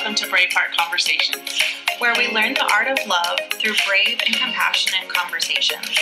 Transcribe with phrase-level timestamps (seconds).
[0.00, 1.60] welcome to Braveheart Conversations,
[1.98, 5.94] where we learn the art of love through brave and compassionate conversations.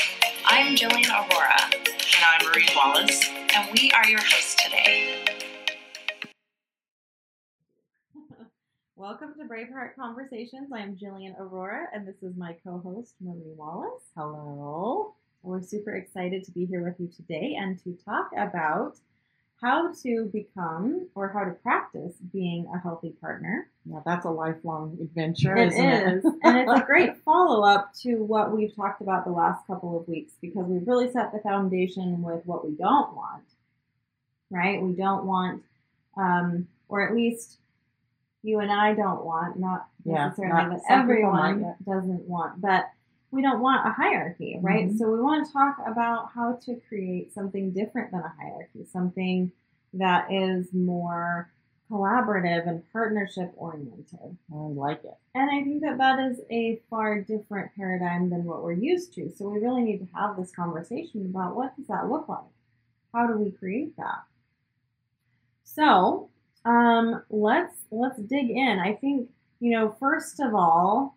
[0.44, 1.58] I'm Jillian Aurora.
[1.74, 3.28] And I'm Marie Wallace.
[3.28, 5.24] And we are your hosts today.
[8.94, 10.70] Welcome to Braveheart Conversations.
[10.72, 14.04] I'm Jillian Aurora, and this is my co host, Marie Wallace.
[14.16, 15.16] Hello.
[15.42, 18.96] We're super excited to be here with you today and to talk about
[19.60, 23.68] how to become or how to practice being a healthy partner.
[23.84, 25.56] Yeah, that's a lifelong adventure.
[25.56, 26.24] It isn't is.
[26.24, 26.34] It?
[26.44, 30.06] and it's a great follow up to what we've talked about the last couple of
[30.06, 33.42] weeks because we've really set the foundation with what we don't want,
[34.50, 34.80] right?
[34.80, 35.62] We don't want,
[36.16, 37.56] um, or at least
[38.44, 42.60] you and I don't want, not Yeah, necessarily not- that some people everyone doesn't want,
[42.60, 42.88] but
[43.30, 44.88] we don't want a hierarchy, right?
[44.88, 44.96] Mhm.
[44.98, 49.52] So we want to talk about how to create something different than a hierarchy, something
[49.94, 51.50] that is more
[51.90, 54.36] collaborative and partnership oriented.
[54.52, 55.16] I like it.
[55.34, 59.30] And I think that that is a far different paradigm than what we're used to.
[59.36, 62.40] So we really need to have this conversation about what does that look like?
[63.14, 64.24] How do we create that?
[65.64, 66.28] So
[66.64, 68.78] um, let's let's dig in.
[68.78, 71.16] I think you know first of all,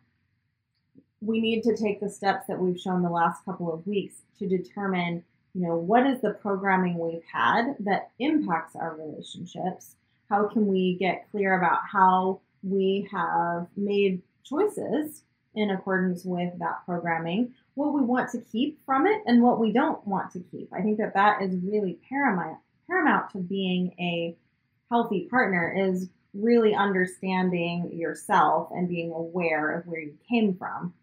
[1.19, 4.47] we need to take the steps that we've shown the last couple of weeks to
[4.47, 5.23] determine
[5.53, 9.95] you know what is the programming we've had that impacts our relationships.
[10.29, 15.23] How can we get clear about how we have made choices
[15.55, 19.71] in accordance with that programming, what we want to keep from it, and what we
[19.71, 20.71] don't want to keep.
[20.73, 22.57] I think that that is really paramount
[22.87, 24.35] paramount to being a
[24.89, 30.93] healthy partner is really understanding yourself and being aware of where you came from.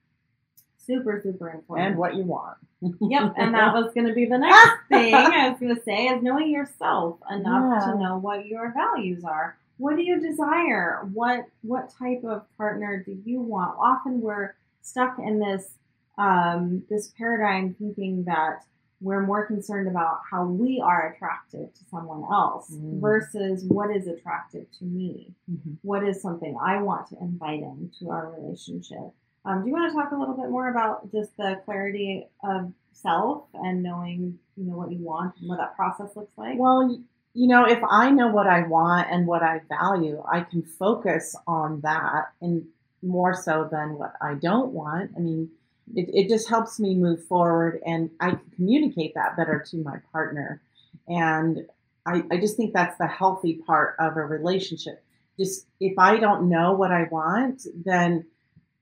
[0.89, 1.89] Super, super important.
[1.89, 2.57] And what you want.
[2.81, 6.07] Yep, and that was going to be the next thing I was going to say
[6.07, 7.93] is knowing yourself enough Yeah.
[7.93, 9.57] to know what your values are.
[9.77, 11.09] What do you desire?
[11.13, 13.77] What what type of partner do you want?
[13.79, 15.75] Often we're stuck in this
[16.17, 18.65] um, this paradigm thinking that
[19.01, 23.01] we're more concerned about how we are attractive to someone else Mm.
[23.01, 25.33] versus what is attractive to me.
[25.49, 25.77] Mhm.
[25.83, 29.13] What is something I want to invite into our relationship?
[29.49, 32.71] Um, do you want to talk a little bit more about just the clarity of
[32.93, 36.59] self and knowing, you know, what you want and what that process looks like?
[36.59, 40.63] Well, you know, if I know what I want and what I value, I can
[40.63, 42.67] focus on that and
[43.03, 45.13] more so than what I don't want.
[45.17, 45.49] I mean,
[45.95, 49.97] it, it just helps me move forward and I can communicate that better to my
[50.13, 50.61] partner.
[51.07, 51.67] And
[52.05, 55.03] I, I just think that's the healthy part of a relationship.
[55.39, 58.27] Just if I don't know what I want, then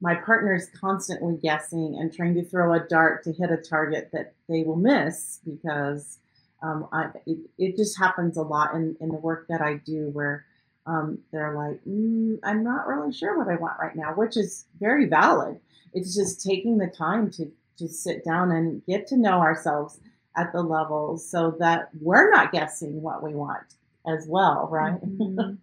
[0.00, 4.10] my partner is constantly guessing and trying to throw a dart to hit a target
[4.12, 6.18] that they will miss because
[6.62, 10.10] um, I, it, it just happens a lot in, in the work that I do
[10.10, 10.44] where
[10.86, 14.66] um, they're like, mm, I'm not really sure what I want right now, which is
[14.78, 15.60] very valid.
[15.92, 19.98] It's just taking the time to just sit down and get to know ourselves
[20.36, 23.74] at the level so that we're not guessing what we want
[24.06, 25.00] as well, right?
[25.02, 25.58] Mhm.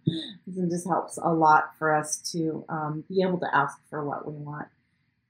[0.46, 4.26] it just helps a lot for us to um, be able to ask for what
[4.26, 4.68] we want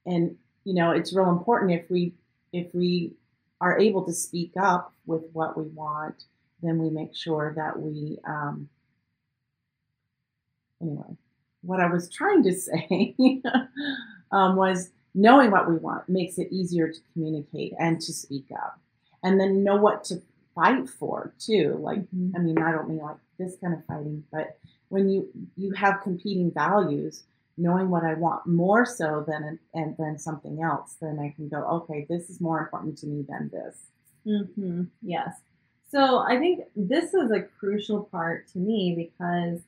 [0.05, 2.13] and you know it's real important if we
[2.53, 3.13] if we
[3.61, 6.25] are able to speak up with what we want
[6.63, 8.69] then we make sure that we um,
[10.81, 11.15] anyway
[11.61, 13.15] what i was trying to say
[14.31, 18.79] um, was knowing what we want makes it easier to communicate and to speak up
[19.23, 20.21] and then know what to
[20.55, 22.31] fight for too like Mhm.
[22.35, 24.57] I mean, I don't mean like this kind of fighting, but
[24.89, 25.27] when you
[25.57, 27.23] you have competing values,
[27.57, 31.63] knowing what I want more so than and than something else, then I can go,
[31.77, 33.75] okay, this is more important to me than this.
[34.23, 35.39] hmm Yes.
[35.89, 39.61] So I think this is a crucial part to me because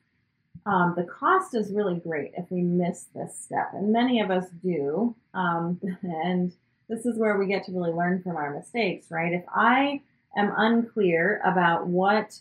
[0.65, 4.49] um, the cost is really great if we miss this step, and many of us
[4.63, 5.15] do.
[5.33, 6.51] Um, and
[6.89, 9.33] this is where we get to really learn from our mistakes, right?
[9.33, 10.01] If I
[10.37, 12.39] am unclear about what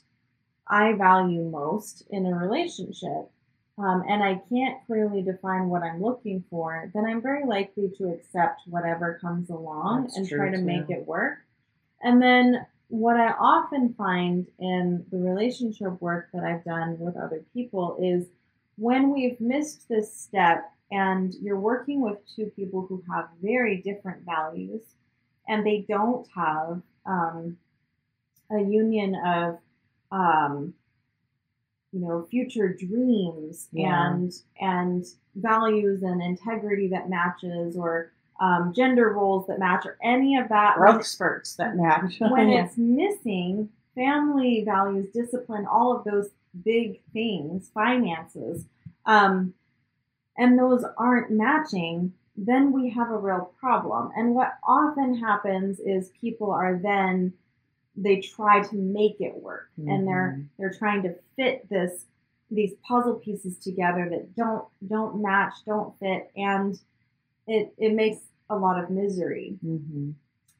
[0.68, 3.30] I value most in a relationship,
[3.78, 8.04] um, and I can't clearly define what I'm looking for, then I'm very likely to
[8.12, 10.64] accept whatever comes along That's and try to too.
[10.64, 11.38] make it work.
[12.02, 17.44] And then what I often find in the relationship work that I've done with other
[17.52, 18.26] people is
[18.76, 24.24] when we've missed this step and you're working with two people who have very different
[24.24, 24.82] values
[25.48, 27.56] and they don't have um,
[28.50, 29.58] a union of
[30.12, 30.74] um,
[31.92, 34.10] you know future dreams Yeah.
[34.12, 35.04] and and
[35.36, 40.76] values and integrity that matches or um, gender roles that match or any of that
[40.76, 42.20] Growth spurts that match.
[42.20, 46.28] when it's missing family values discipline all of those
[46.64, 48.64] big things finances
[49.06, 49.54] um,
[50.36, 54.10] and those aren't matching, then we have a real problem.
[54.16, 57.32] And what often happens is people are then
[57.96, 60.46] they try to make it work and they're Mhm.
[60.58, 62.06] they're trying to fit this
[62.50, 66.78] these puzzle pieces together that don't don't match, don't fit and
[67.46, 68.18] it it makes
[68.50, 69.58] a lot of misery.
[69.64, 70.10] Mm-hmm.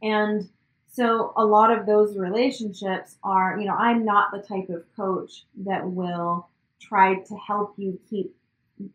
[0.03, 0.49] And
[0.89, 5.45] so a lot of those relationships are, you know, I'm not the type of coach
[5.59, 6.49] that will
[6.81, 8.35] try to help you keep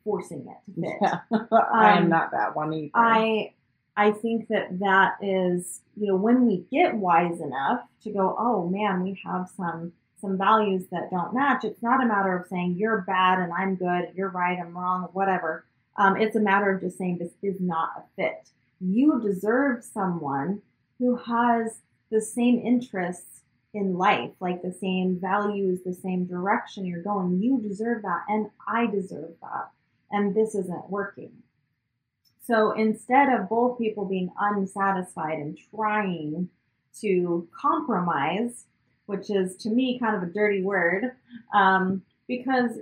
[0.03, 0.97] forcing it to fit.
[1.01, 1.19] Yeah.
[1.71, 2.91] I am Um, not that one either.
[2.95, 3.53] I
[3.95, 8.67] I think that that is, you know, when we get wise enough to go, oh
[8.69, 11.63] man, we have some some values that don't match.
[11.63, 15.09] It's not a matter of saying you're bad and I'm good, you're right, I'm wrong,
[15.13, 15.65] whatever.
[15.97, 18.47] Um, it's a matter of just saying this is not a fit.
[18.79, 20.61] You deserve someone
[20.99, 21.79] who has
[22.11, 23.41] the same interests
[23.73, 27.41] in life, like the same values, the same direction you're going.
[27.41, 29.69] You deserve that, and I deserve that.
[30.11, 31.31] And this isn't working.
[32.41, 36.49] So instead of both people being unsatisfied and trying
[36.99, 38.65] to compromise,
[39.05, 41.11] which is to me kind of a dirty word,
[41.53, 42.79] um, because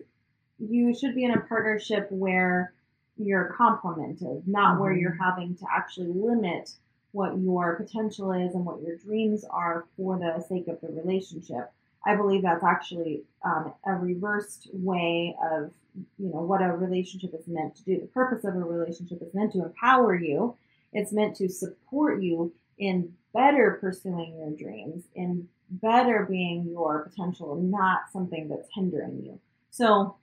[0.57, 2.73] you should be in a partnership where
[3.17, 5.01] you're complemented, not where Mhm.
[5.01, 6.75] you're having to actually limit
[7.12, 11.71] what your potential is and what your dreams are for the sake of the relationship.
[12.05, 15.73] I believe that's actually um, a reversed way of
[16.18, 18.00] you know what a relationship is meant to do.
[18.00, 20.56] The purpose of a relationship is meant to empower you.
[20.94, 27.56] It's meant to support you in better pursuing your dreams, in better being your potential,
[27.56, 29.40] not something that's hindering you.
[29.69, 30.16] So,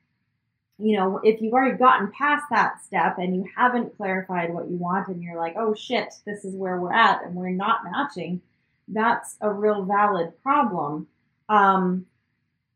[0.78, 4.76] you know, if you've already gotten past that step and you haven't clarified what you
[4.76, 8.40] want and you're like, oh shit, this is where we're at and we're not matching,
[8.88, 11.06] that's a real valid problem.
[11.49, 12.06] Um,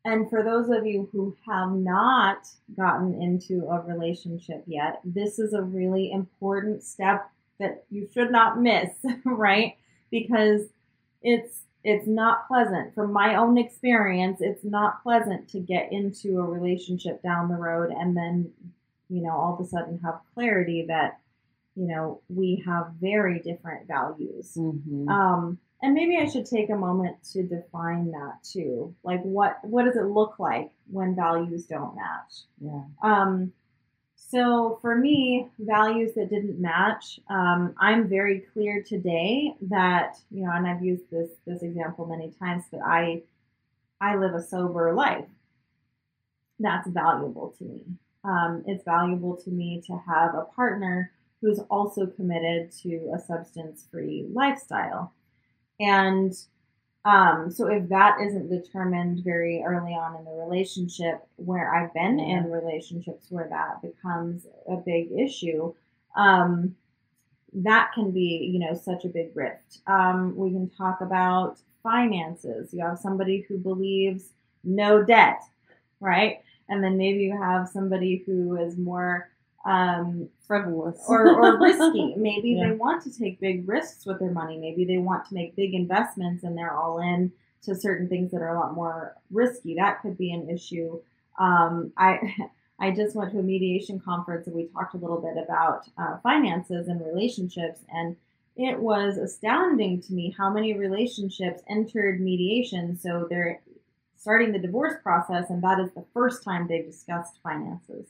[0.05, 5.52] and for those of you who have not gotten into a relationship yet, this is
[5.52, 8.91] a really important step that you should not miss,
[9.25, 9.76] right?
[10.11, 10.62] Because
[11.23, 12.94] it's it's not pleasant.
[12.94, 17.91] From my own experience, it's not pleasant to get into a relationship down the road
[17.91, 18.50] and then,
[19.08, 21.20] you know, all of a sudden have clarity that,
[21.76, 24.55] you know, we have very different values.
[24.58, 25.08] Mhm.
[25.08, 28.94] Um, and maybe I should take a moment to define that too.
[29.02, 32.42] Like, what what does it look like when values don't match?
[32.60, 32.82] yeah.
[33.02, 33.52] Um,
[34.30, 40.52] so for me, values that didn't match, um, I'm very clear today that you know,
[40.52, 43.22] and I've used this this example many times, that I
[44.00, 45.28] I live a sober life.
[46.58, 47.84] That's valuable to me.
[48.22, 51.10] Um, it's valuable to me to have a partner
[51.40, 55.12] who's also committed to a substance free lifestyle.
[55.80, 56.36] And
[57.04, 62.18] um, so if that isn't determined very early on in the relationship, where I've been
[62.18, 62.38] Yeah.
[62.38, 65.74] in relationships where that becomes a big issue,
[66.14, 66.76] um,
[67.52, 69.78] that can be, you know, such a big rift.
[69.86, 72.72] Um, we can talk about finances.
[72.74, 75.42] You have somebody who believes no debt,
[76.00, 76.42] right?
[76.68, 79.29] And then maybe you have somebody who is more
[79.64, 80.98] um, Frivolous.
[81.08, 82.14] or, or risky.
[82.16, 82.68] Maybe Yeah.
[82.70, 84.58] they want to take big risks with their money.
[84.58, 88.40] Maybe they want to make big investments and they're all in to certain things that
[88.40, 89.74] are a lot more risky.
[89.74, 91.00] That could be an issue.
[91.38, 92.35] Um, I
[92.82, 96.16] I just went to a mediation conference and we talked a little bit about uh,
[96.23, 98.16] finances and relationships, and
[98.56, 102.99] it was astounding to me how many relationships entered mediation.
[102.99, 103.61] So they're
[104.16, 108.06] starting the divorce process, and that is the first time they've discussed finances.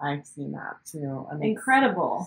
[0.00, 1.26] I've seen that too.
[1.30, 2.26] and it's- Incredible.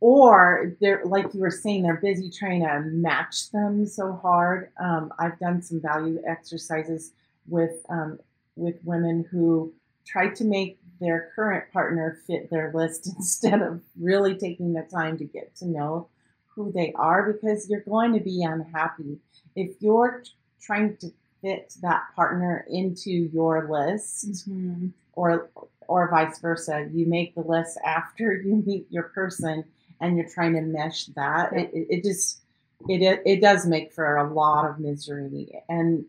[0.00, 4.70] Or they're like you were saying, they're busy trying to match them so hard.
[4.80, 7.12] Um, I've done some value exercises
[7.48, 8.20] with um,
[8.54, 9.72] with women who
[10.06, 15.18] try to make their current partner fit their list instead of really taking the time
[15.18, 16.06] to get to know
[16.54, 19.18] who they are because you're going to be unhappy
[19.56, 20.22] if you're
[20.60, 21.10] trying to
[21.42, 24.92] fit that partner into your list Mhm.
[25.18, 25.50] Or
[25.88, 26.88] or vice versa.
[26.92, 29.64] You make the list after you meet your person,
[30.00, 31.52] and you're trying to mesh that.
[31.52, 32.40] It, it, it just
[32.88, 36.04] it, it it does make for a lot of misery, and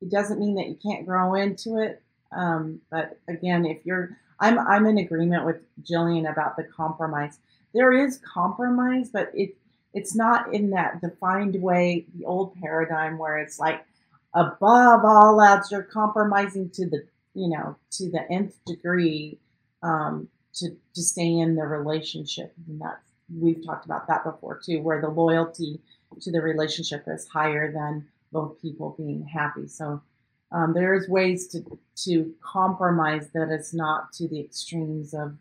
[0.00, 2.02] it doesn't mean that you can't grow into it.
[2.34, 7.38] Um, but again, if you're, I'm I'm in agreement with Jillian about the compromise.
[7.74, 9.54] There is compromise, but it
[9.92, 13.84] it's not in that defined way, the old paradigm where it's like
[14.32, 17.04] above all else, you're compromising to the
[17.34, 19.38] you know to the nth degree
[19.82, 24.80] um, to to stay in the relationship, and that's we've talked about that before too,
[24.80, 25.80] where the loyalty
[26.20, 29.66] to the relationship is higher than both people being happy.
[29.66, 30.02] So
[30.50, 35.36] um, there's ways to to compromise that it's not to the extremes of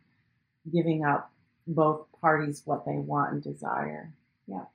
[0.72, 1.32] giving up
[1.68, 4.14] both parties what they want and desire.
[4.48, 4.66] Yeah.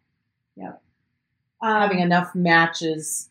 [0.57, 0.73] Yeah.
[1.63, 3.31] Um, Having enough matches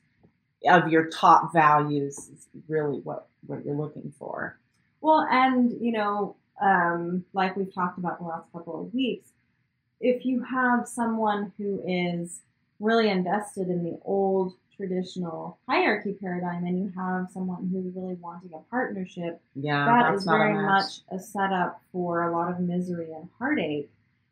[0.67, 4.57] of your top values is really what what you're looking for.
[5.01, 9.29] Well, and you know, um, like we've talked about the last couple of weeks,
[9.99, 12.41] if you have someone who is
[12.79, 18.51] really invested in the old traditional hierarchy paradigm, and you have someone who's really wanting
[18.53, 22.51] a partnership, Yeah, that that's is not very a much a setup for a lot
[22.51, 23.89] of misery and heartache.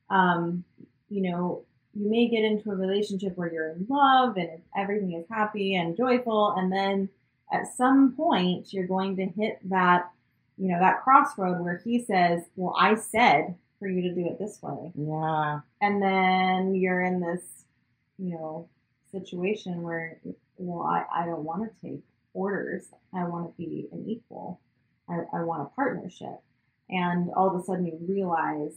[0.09, 0.63] Um,
[1.09, 1.61] you know,
[1.95, 5.95] you may get into a relationship where you're in love and everything is happy and
[5.95, 7.09] joyful, and then
[7.53, 10.09] at some point you're going to hit that,
[10.57, 14.39] you know, that crossroad where he says, "Well, I said for you to do it
[14.39, 17.65] this way," Yeah, and then you're in this,
[18.17, 18.67] you know,
[19.11, 20.19] situation where,
[20.57, 22.01] well, I, I don't want to take
[22.33, 22.87] orders.
[23.13, 24.59] I want to be an equal.
[25.09, 26.41] I, I want a partnership.
[26.89, 28.73] And all of a sudden you realize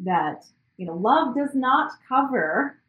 [0.00, 0.44] that,
[0.76, 2.80] you know, love does not cover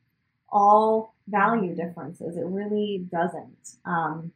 [0.49, 2.37] all value differences.
[2.37, 3.77] It really doesn't.
[3.85, 4.31] Um,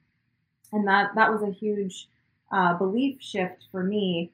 [0.71, 2.07] and that, that was a huge
[2.51, 4.31] uh, belief shift for me.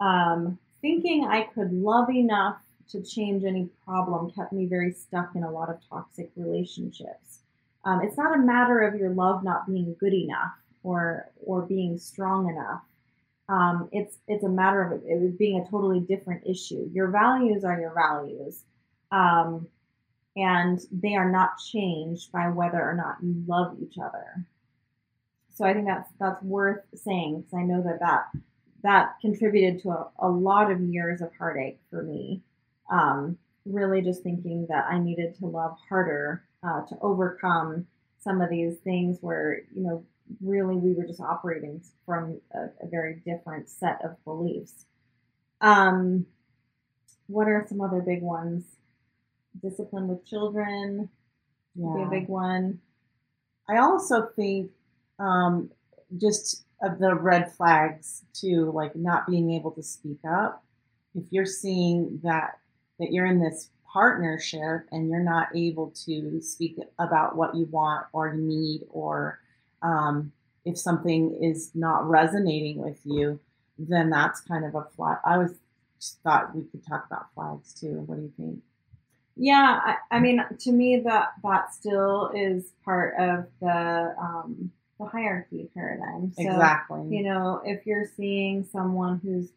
[0.00, 2.56] Um, thinking I could love enough
[2.90, 7.40] to change any problem kept me very stuck in a lot of toxic relationships.
[7.84, 11.98] Um, it's not a matter of your love not being good enough or or being
[11.98, 12.82] strong enough.
[13.48, 16.88] Um, it's it's a matter of it, being a totally different issue.
[16.92, 18.64] Your values are your values,
[19.12, 19.66] um,
[20.36, 24.44] and they are not changed by whether or not you love each other.
[25.54, 28.28] So I think that's that's worth saying because I know that that
[28.82, 32.42] that contributed to a, a lot of years of heartache for me.
[32.90, 37.86] Um, really, just thinking that I needed to love harder uh, to overcome
[38.22, 40.04] some of these things where you know
[40.40, 44.86] really we were just operating from a, a very different set of beliefs.
[45.60, 46.26] Um,
[47.26, 48.64] what are some other big ones?
[49.62, 51.08] Discipline with children
[51.74, 52.80] would be a big one.
[53.68, 54.70] I also think
[55.20, 55.70] um,
[56.16, 60.64] just of the red flags too, like not being able to speak up.
[61.14, 62.58] If you're seeing that
[62.98, 68.06] that you're in this partnership and you're not able to speak about what you want
[68.12, 69.40] or need, or
[69.82, 70.32] um,
[70.64, 73.40] if something is not resonating with you,
[73.78, 75.18] then that's kind of a flag.
[75.24, 75.54] I was
[76.22, 78.02] thought we could talk about flags too.
[78.06, 78.60] What do you think?
[79.36, 85.06] Yeah, I, I mean, to me, that that still is part of the um, the
[85.06, 86.32] hierarchy paradigm.
[86.36, 87.08] So, exactly.
[87.08, 89.48] you know, if you're seeing someone who's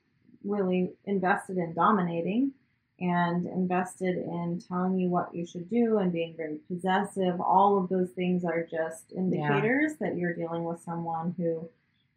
[0.43, 2.51] really invested in dominating
[3.00, 7.89] and invested in telling you what you should do and being very possessive, all of
[7.89, 11.69] those things are just indicators that you're dealing with someone who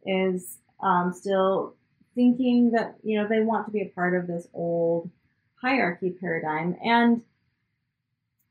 [0.04, 1.74] is um, still
[2.14, 5.10] thinking that you know they want to be a part of this old
[5.60, 7.22] hierarchy paradigm and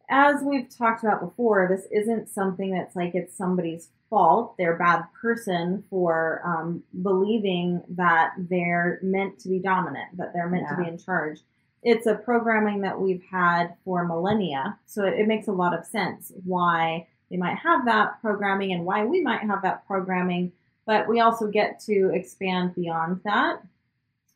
[0.09, 4.55] as we've talked about before, this isn't something that's like it's somebody's fault.
[4.57, 10.49] They're a bad person for um, believing that they're meant to be dominant, that they're
[10.49, 11.39] meant to be in charge.
[11.83, 15.85] It's a programming that we've had for millennia, so it, it makes a lot of
[15.85, 20.51] sense why they might have that programming and why we might have that programming.
[20.85, 23.61] But we also get to expand beyond that.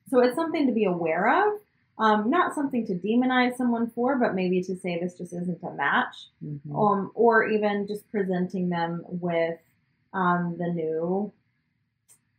[0.09, 1.59] So it's something to be aware of.
[1.99, 5.71] Um, not something to demonize someone for, but maybe to say this just isn't a
[5.71, 6.73] match, Mhm.
[6.73, 9.59] um, or even just presenting them with
[10.13, 11.31] um, the new,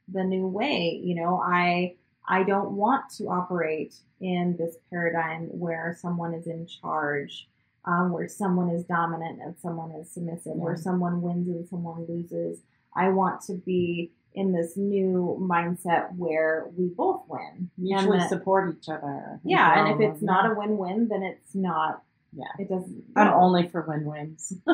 [0.09, 1.01] the new way.
[1.05, 1.95] You know, I
[2.27, 7.49] I don't want to operate in this paradigm where someone is in charge,
[7.85, 12.61] um, where someone is dominant and someone is submissive, where someone wins and someone loses.
[12.95, 17.71] I want to be in this new mindset where we both win.
[17.77, 19.41] mutually and that- support each other.
[19.45, 22.03] yeah, and if it's not a win-win, then it's not.
[22.33, 22.45] Yeah.
[22.61, 23.03] it doesn't.
[23.17, 24.53] I'm only for win-wins.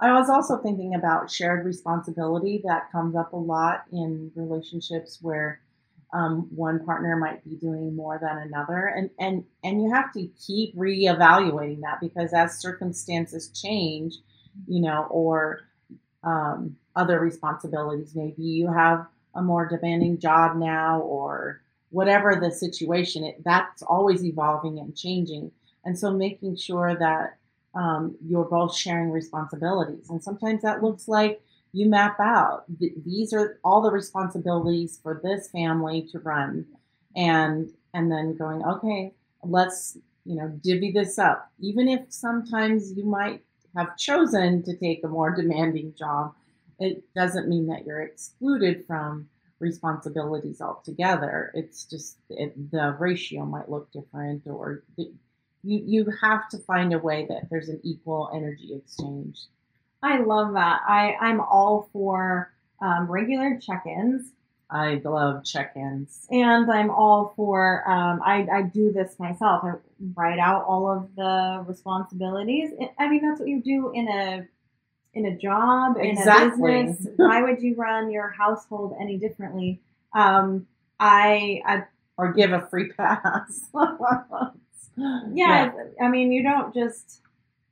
[0.00, 5.60] I was also thinking about shared responsibility that comes up a lot in relationships where
[6.12, 10.28] um, one partner might be doing more than another, and and and you have to
[10.46, 14.14] keep reevaluating that because as circumstances change,
[14.66, 15.60] you know, or
[16.24, 21.60] um, other responsibilities, maybe you have a more demanding job now, or
[21.90, 25.50] whatever the situation, it, that's always evolving and changing,
[25.84, 27.36] and so making sure that
[27.74, 30.10] um, you're both sharing responsibilities.
[30.10, 31.40] And sometimes that looks like
[31.72, 36.66] you map out th- these are all the responsibilities for this family to run,
[37.14, 39.12] and and then going okay,
[39.44, 41.50] let's you know divvy this up.
[41.60, 43.42] Even if sometimes you might
[43.78, 46.34] have chosen to take a more demanding job,
[46.80, 49.28] it doesn't mean that you're excluded from
[49.60, 51.50] responsibilities altogether.
[51.54, 55.10] It's just it, the ratio might look different, or the,
[55.62, 59.46] you you have to find a way that there's an equal energy exchange.
[60.02, 60.82] I love that.
[60.86, 64.32] I I'm all for um, regular check-ins.
[64.70, 66.26] I love check-ins.
[66.30, 69.64] And I'm all for, um, I, I do this myself.
[69.64, 69.74] I
[70.14, 72.72] write out all of the responsibilities.
[72.98, 74.46] I mean, that's what you do in a
[75.14, 76.72] in a job, exactly.
[76.72, 77.14] in a business.
[77.16, 79.80] Why would you run your household any differently?
[80.14, 80.66] Um,
[81.00, 81.84] I, I
[82.18, 83.62] or give a free pass.
[83.74, 87.22] yeah, yeah, I mean, you don't just.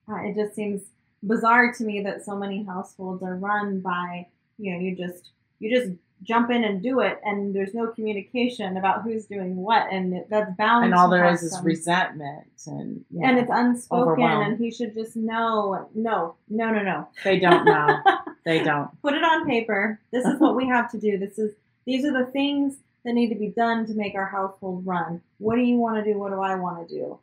[0.09, 0.83] Uh, it just seems
[1.23, 4.27] bizarre to me that so many households are run by
[4.59, 8.77] you know you just you just jump in and do it and there's no communication
[8.77, 13.05] about who's doing what and that's bound and all there is is is resentment and
[13.11, 17.09] yeah, and it's unspoken and he should just know no no no no.
[17.25, 17.99] They don't know.
[18.45, 18.89] They don't.
[19.03, 19.99] Put it on paper.
[20.13, 21.19] This is what we have to do.
[21.19, 21.53] This is
[21.85, 25.21] these are the things that need to be done to make our household run.
[25.39, 26.17] What do you want to do?
[26.17, 27.19] What do i want to do?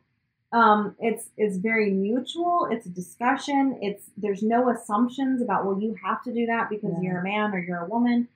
[0.52, 2.68] Um, it's it's very mutual.
[2.70, 3.78] It's a discussion.
[3.80, 7.00] It's there's no assumptions about well you have to do that because Yeah.
[7.00, 8.28] you're a man or you're a woman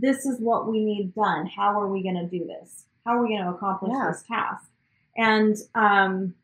[0.00, 3.22] this is what we need done how are we going to do this how are
[3.22, 4.08] we going to accomplish Yeah.
[4.10, 4.68] this task
[5.16, 6.34] and um,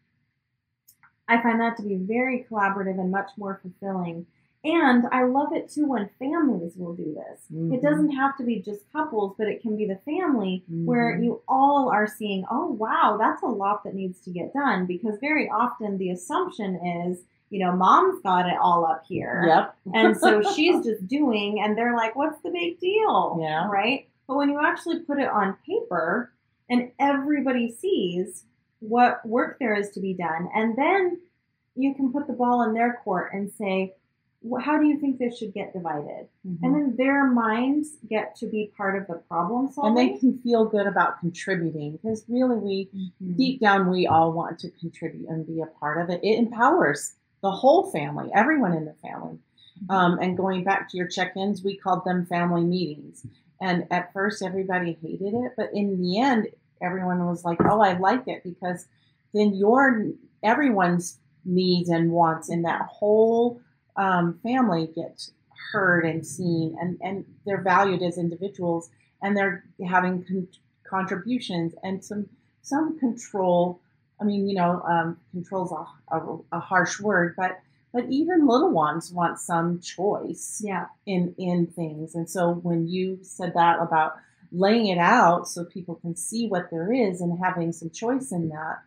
[1.29, 4.27] i find that to be very collaborative and much more fulfilling
[4.63, 7.41] and I love it too when families will do this.
[7.51, 7.73] Mhm.
[7.73, 11.25] It doesn't have to be just couples, but it can be the family where Mhm.
[11.25, 14.85] you all are seeing, oh, wow, that's a lot that needs to get done.
[14.85, 19.45] Because very often the assumption is, you know, mom's got it all up here.
[19.47, 23.39] yep And so she's just doing, and they're like, what's the big deal?
[23.43, 23.69] Yeah.
[23.69, 24.09] Right?
[24.29, 26.33] But when you actually put it on paper
[26.69, 28.45] and everybody sees
[28.79, 31.19] what work there is to be done, and then
[31.75, 33.95] you can put the ball in their court and say,
[34.49, 36.29] "Wh- how do you think this should get divided?
[36.47, 36.59] Mhm.
[36.63, 39.89] And then their minds get to be part of the problem solving.
[39.91, 42.89] and they can feel good about contributing because really we
[43.23, 43.37] Mhm.
[43.37, 47.17] deep down we all want to contribute and be a part of it it empowers
[47.43, 49.39] the whole family everyone in the family.
[49.89, 53.27] Um, and going back to your check-ins we called them family meetings.
[53.61, 56.49] And at first everybody hated it but in the end
[56.83, 58.87] everyone was like oh i like it because
[59.35, 60.07] then your
[60.43, 63.61] everyone's needs and wants in that whole
[63.97, 65.29] um, family get
[65.73, 68.91] heard and seen and, and they're valued as individuals
[69.23, 70.49] and they're having con-
[70.89, 72.29] contributions and some
[72.63, 73.81] some control
[74.21, 77.61] i mean you know um, control's a, a, a harsh word but
[77.93, 80.87] but even little ones want some choice yeah.
[81.07, 84.15] in in things and so when you said that about
[84.53, 88.49] laying it out so people can see what there is and having some choice in
[88.49, 88.79] that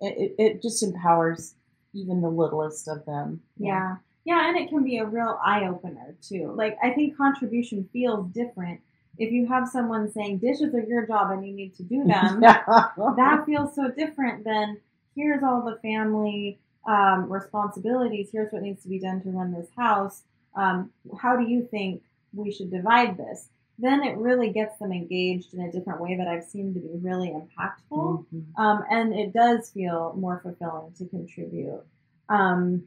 [0.00, 1.54] it, it, it just empowers
[1.94, 3.96] even the littlest of them Yeah.
[4.24, 6.52] Yeah, and it can be a real eye opener too.
[6.54, 8.80] Like I think contribution feels different
[9.18, 12.40] if you have someone saying dishes are your job and you need to do them.
[12.40, 14.78] that feels so different than
[15.14, 18.30] here's all the family um, responsibilities.
[18.32, 20.22] Here's what needs to be done to run this house.
[20.56, 22.02] Um, how do you think
[22.34, 23.48] we should divide this?
[23.78, 26.88] Then it really gets them engaged in a different way that I've seen to be
[27.00, 28.44] really impactful Mhm.
[28.56, 31.82] um, and it does feel more fulfilling to contribute.
[32.28, 32.84] Um,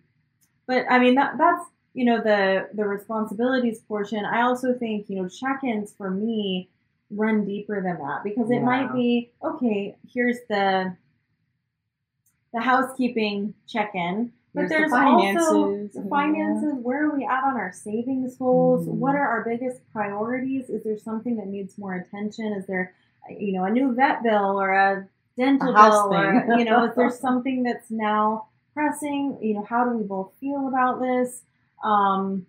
[0.68, 4.26] but I mean that that's you know the the responsibilities portion.
[4.26, 6.70] I also think you know check-ins for me
[7.10, 9.96] run deeper than that because it might be okay.
[10.14, 10.96] Here's the
[12.54, 15.80] the housekeeping check-in, but Here's the there's also
[16.10, 16.82] finances, yeah.
[16.82, 18.88] Where are we at on our savings goals?
[18.88, 18.94] Mhm.
[18.94, 20.70] What are our biggest priorities?
[20.70, 22.54] Is there something that needs more attention?
[22.54, 22.94] Is there,
[23.30, 26.96] you know, a new vet bill or a dental A bill, or you know, is
[26.96, 29.38] there something that's now pressing?
[29.42, 31.44] You know, how do we both feel about this?
[31.84, 32.46] Um,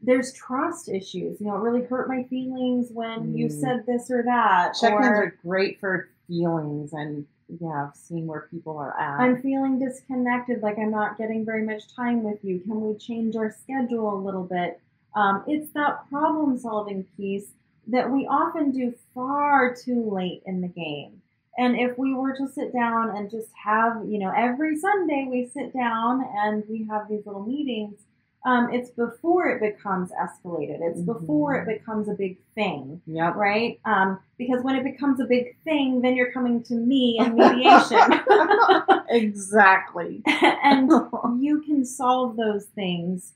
[0.00, 1.40] there's trust issues.
[1.40, 3.60] You know, it really hurt my feelings when you Mm.
[3.60, 4.74] said this or that.
[4.80, 7.26] check-ins or, are great for feelings and
[7.60, 11.88] yeah seeing where people are at I'm feeling disconnected, like I'm not getting very much
[11.96, 12.60] time with you.
[12.60, 14.78] Can we change our schedule a little bit?
[15.16, 17.52] Um, it's that problem solving piece
[17.86, 21.22] that we often do far too late in the game.
[21.56, 25.46] And if we were to sit down and just have, you know, every Sunday we
[25.46, 27.98] sit down and we have these little meetings,
[28.46, 30.78] um, it's before it becomes escalated.
[30.80, 33.80] It's before it becomes a big thing yep right?
[33.84, 37.98] Um, because when it becomes a big thing, then you're coming to me in mediation,
[39.08, 40.90] exactly and
[41.40, 43.32] you can solve those things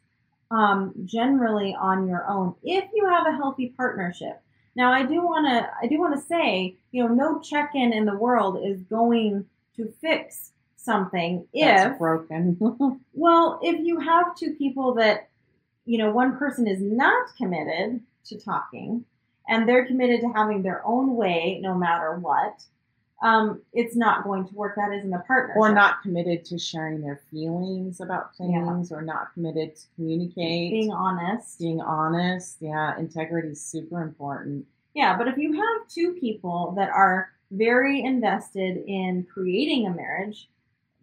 [0.51, 4.41] um, generally on your own if you have a healthy partnership.
[4.75, 8.05] Now, I do want to I do want to say, you know, no check-in in
[8.05, 10.52] the world is going to fix
[10.83, 12.57] something if broken
[13.15, 15.29] well, if you have two people that
[15.85, 19.05] you know, one person is not committed to talking
[19.49, 22.63] and they're committed to having their own way no matter what,
[23.23, 24.75] um, it's not going to work.
[24.77, 25.57] That isn't a partnership.
[25.57, 30.93] or not committed to sharing their feelings about things, or not committed to communicate, being
[30.93, 31.59] honest.
[31.59, 32.57] being honest.
[32.61, 34.67] Yeah, integrity is super important.
[34.95, 40.49] Yeah, but if you have two people that are very invested in creating a marriage,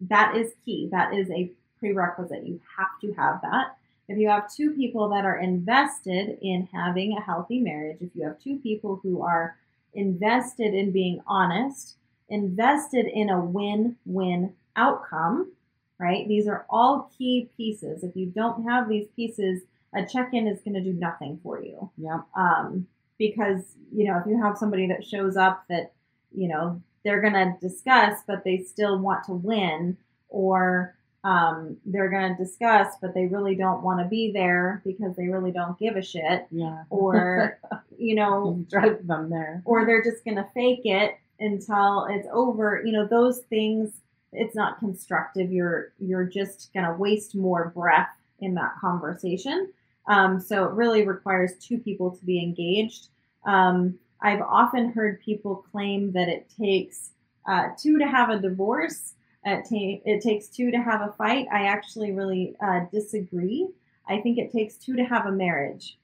[0.02, 0.88] that is key.
[0.90, 2.46] That is a prerequisite.
[2.46, 3.76] You have to have that.
[4.08, 8.24] If you have two people that are invested in having a healthy marriage, if you
[8.24, 9.56] have two people who are
[9.94, 11.94] invested in being honest,
[12.28, 15.52] invested in a win win outcome,
[15.98, 16.26] right?
[16.26, 18.02] These are all key pieces.
[18.02, 19.62] If you don't have these pieces,
[19.94, 22.20] a check in is going to do nothing for you Yep.
[22.36, 22.86] um,
[23.18, 25.92] because you know if you have somebody that shows up that
[26.32, 29.96] you know they're going to discuss but they still want to win
[30.28, 35.14] or um, they're going to discuss but they really don't want to be there because
[35.16, 36.46] they really don't give a shit.
[36.50, 36.84] Yeah.
[36.90, 37.58] or
[37.98, 39.62] you know You drive them there.
[39.64, 42.82] or they're just going to fake it until it's over.
[42.84, 43.92] You know those things
[44.32, 45.50] it's not constructive.
[45.52, 49.72] You're you're just going to waste more breath in that conversation.
[50.06, 53.08] Um, so it really requires two people to be engaged.
[53.44, 57.12] Um, i've often heard people claim that it takes
[57.46, 59.14] uh, two to have a divorce.
[59.44, 61.46] It, ta- it takes two to have a fight.
[61.52, 63.68] I actually really uh, disagree.
[64.08, 65.98] I think it takes two to have a marriage.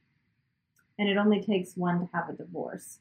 [0.99, 2.99] And it only takes one to have a divorce.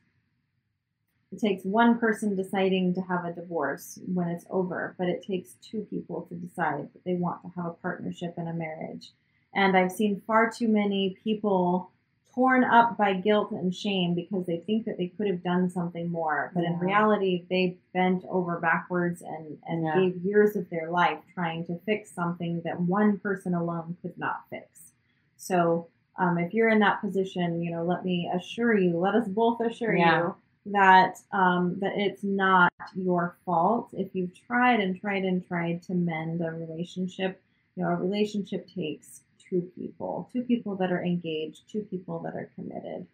[1.31, 5.55] It takes one person deciding to have a divorce when it's over, but it takes
[5.61, 9.11] two people to decide that they want to have a partnership and a marriage.
[9.53, 11.91] And I've seen far too many people
[12.35, 16.11] torn up by guilt and shame because they think that they could have done something
[16.11, 16.51] more.
[16.53, 19.95] But in reality, they bent over backwards and, and Yeah.
[20.01, 24.41] gave years of their life trying to fix something that one person alone could not
[24.49, 24.91] fix.
[25.37, 29.27] So um, if you're in that position, you know, let me assure you, let us
[29.27, 30.17] both assure Yeah.
[30.17, 30.35] you
[30.67, 35.93] that um, that it's not your fault if you've tried and tried and tried to
[35.93, 37.41] mend a relationship.
[37.75, 42.35] You know, a relationship takes two people, two people that are engaged, two people that
[42.35, 43.07] are committed.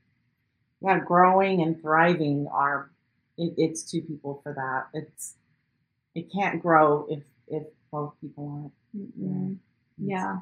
[0.82, 2.91] Yeah, growing and thriving are
[3.38, 5.00] it, it's two people for that.
[5.00, 5.36] It's
[6.15, 9.13] it can't grow if if both people aren't.
[9.17, 9.58] Mm-mm.
[9.98, 10.39] Yeah.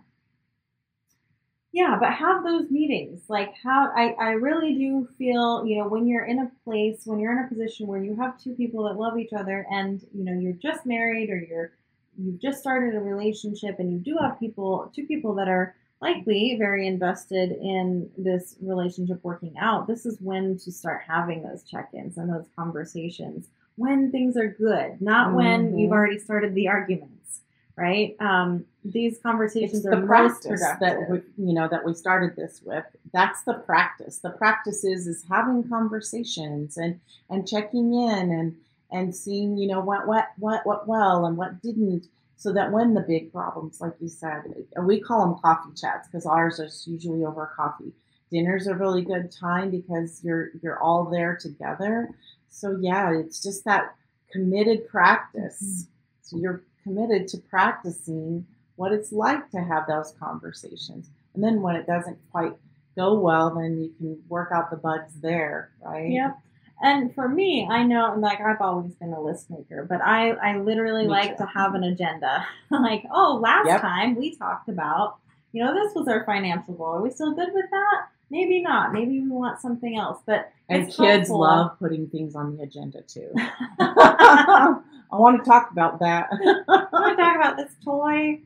[1.71, 3.21] Yeah, but have those meetings.
[3.29, 7.19] Like how I, I really do feel, you know, when you're in a place, when
[7.19, 10.23] you're in a position where you have two people that love each other and, you
[10.23, 11.73] know, you're just married or you're
[12.17, 16.55] you've just started a relationship and you do have people two people that are likely
[16.57, 19.87] very invested in this relationship working out.
[19.87, 25.01] This is when to start having those check-ins and those conversations when things are good,
[25.01, 25.79] not when Mhm.
[25.79, 27.41] you've already started the arguments,
[27.77, 28.15] right?
[28.19, 32.61] Um, these conversations It's are the practice that we, you know that we started this
[32.63, 32.85] with.
[33.13, 34.19] That's the practice.
[34.19, 38.55] The practice is is having conversations and and checking in and
[38.91, 42.07] and seeing you know what what what what well and what didn't,
[42.39, 46.07] so that when the big problems, like you said, and we call them coffee chats
[46.07, 47.91] because ours is usually over coffee.
[48.31, 52.09] Dinner's a really good time because you're you're all there together.
[52.47, 53.93] So yeah, it's just that
[54.31, 55.61] committed practice.
[55.61, 55.91] Mm-hmm.
[56.21, 58.45] So you're committed to practicing
[58.77, 61.09] what it's like to have those conversations.
[61.33, 62.53] And then when it doesn't quite
[62.95, 66.09] go well, then you can work out the bugs there, right?
[66.09, 66.37] Yep.
[66.81, 70.57] And for me, I know, like I've always been a list maker, but I, I
[70.57, 71.43] literally Me like too.
[71.43, 72.45] to have an agenda.
[72.71, 73.81] like, oh, last Yep.
[73.81, 75.17] time we talked about,
[75.51, 76.95] you know, this was our financial goal.
[76.95, 78.07] Are we still good with that?
[78.31, 78.93] Maybe not.
[78.93, 80.21] Maybe we want something else.
[80.25, 81.39] But And kids helpful.
[81.41, 83.29] love putting things on the agenda too.
[83.79, 86.29] I want to talk about that.
[86.31, 88.39] I want to talk about this toy?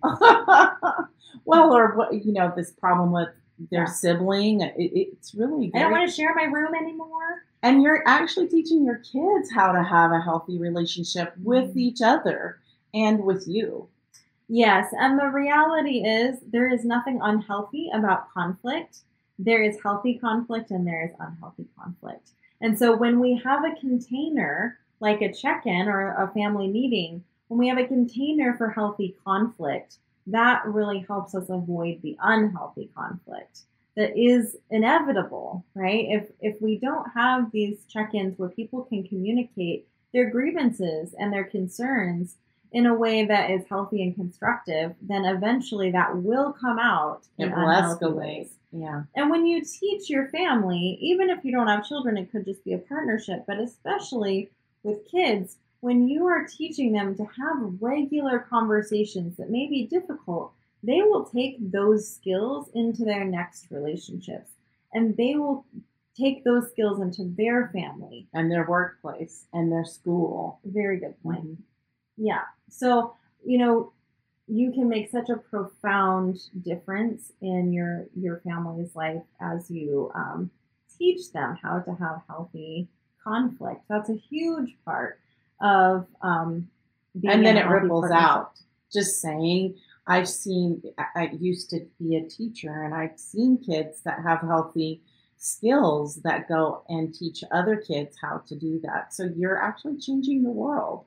[1.45, 3.29] well, or what you know, this problem with
[3.71, 3.85] their Yeah.
[3.85, 4.61] sibling.
[4.61, 7.43] It, it's really I don't want to share my room anymore.
[7.61, 11.77] and you're actually teaching your kids how to have a healthy relationship with Mhm.
[11.77, 12.59] each other
[12.93, 13.87] and with you.
[14.49, 18.99] Yes, and the reality is there is nothing unhealthy about conflict.
[19.39, 22.31] There is healthy conflict and there is unhealthy conflict.
[22.59, 27.23] And so when we have a container, like a check in or a family meeting,
[27.47, 32.89] when we have a container for healthy conflict, that really helps us avoid the unhealthy
[32.95, 33.62] conflict
[33.95, 36.05] that is inevitable, right?
[36.09, 41.43] If if we don't have these check-ins where people can communicate their grievances and their
[41.43, 42.36] concerns
[42.71, 47.49] in a way that is healthy and constructive, then eventually that will come out It
[47.49, 48.15] will escalate.
[48.15, 48.49] ways.
[48.71, 49.03] Yeah.
[49.15, 52.63] And when you teach your family, even if you don't have children, it could just
[52.65, 54.49] be a partnership, but especially
[54.81, 60.53] with kids, when you are teaching them to have regular conversations that may be difficult,
[60.81, 64.51] they will take those skills into their next relationships
[64.93, 65.65] and they will
[66.17, 68.27] take those skills into their family.
[68.33, 70.59] And their workplace and their school.
[70.63, 71.43] Very good point.
[71.43, 71.57] Mhm.
[72.15, 72.43] Yeah.
[72.69, 73.15] So,
[73.45, 73.91] you know,
[74.47, 80.49] you can make such a profound difference in your your family's life as you um,
[80.97, 82.87] teach them how to have healthy
[83.23, 83.81] conflict.
[83.89, 85.19] That's a huge part
[85.63, 86.69] of um,
[87.23, 88.52] and then it ripples out.
[88.91, 94.02] Just saying, I've seen, I I used to be a teacher, and I've seen kids
[94.02, 95.02] that have healthy
[95.38, 99.13] skills that go and teach other kids how to do that.
[99.13, 101.06] So you're actually changing the world,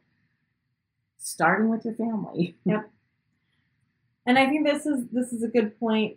[1.19, 2.57] starting with your family.
[2.65, 2.91] Yep.
[4.29, 6.17] And I think this is this is a good point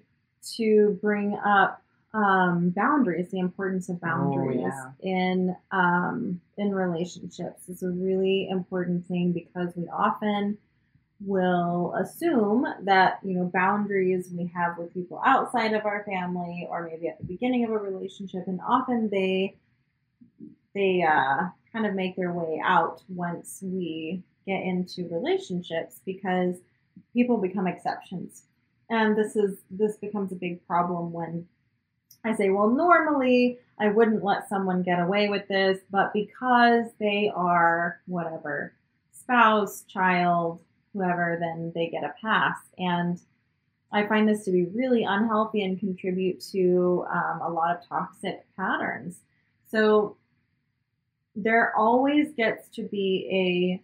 [0.56, 4.92] to bring up um, boundaries, the importance of boundaries yeah.
[5.02, 7.70] in um, in relationships.
[7.70, 10.58] is a really important thing because we often
[11.22, 16.90] will assume that you know boundaries we have with people outside of our family or
[16.90, 19.56] maybe at the beginning of a relationship, and often they
[20.74, 26.56] they uh, kind of make their way out once we get into relationships because
[27.14, 28.44] people become exceptions
[28.90, 31.48] and this is this becomes a big problem when
[32.24, 37.32] i say well normally i wouldn't let someone get away with this but because they
[37.36, 38.74] are whatever
[39.12, 40.62] spouse child
[40.94, 43.20] whoever then they get a pass and
[43.92, 48.46] i find this to be really unhealthy and contribute to um, a lot of toxic
[48.56, 49.18] patterns
[49.70, 50.16] so
[51.36, 53.84] there always gets to be a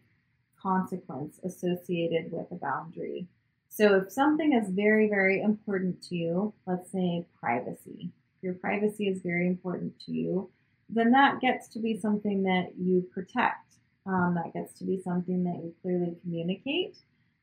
[0.61, 3.27] consequence associated with a boundary.
[3.69, 8.09] So if something is very, very important to you, let's say privacy,
[8.45, 10.49] your privacy is very important to you,
[10.87, 13.61] then that gets to be something that you protect.
[14.05, 16.97] Um, that gets to be something that you clearly communicate,